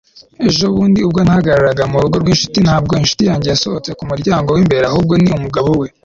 [0.47, 5.13] Ejo bundi ubwo nahagararaga ku rugo rwinshuti ntabwo inshuti yanjye yasohotse ku muryango wimbere ahubwo
[5.21, 5.87] ni umugabo we